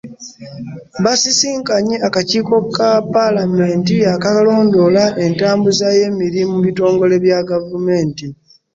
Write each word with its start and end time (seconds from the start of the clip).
Basisinkanye 1.03 1.95
akakiiko 2.07 2.55
ka 2.75 2.89
Paalamenti 3.13 3.95
akalondoola 4.15 5.03
entambuza 5.25 5.85
y'emirimu 5.97 6.51
mu 6.55 6.59
bitongole 6.67 7.15
bya 7.25 7.39
gavumenti 7.49 8.25